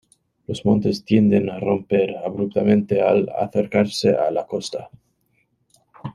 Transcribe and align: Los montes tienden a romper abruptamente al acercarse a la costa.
Los 0.47 0.65
montes 0.65 1.05
tienden 1.05 1.47
a 1.51 1.59
romper 1.59 2.17
abruptamente 2.17 3.03
al 3.03 3.29
acercarse 3.37 4.15
a 4.15 4.31
la 4.31 4.47
costa. 4.47 4.89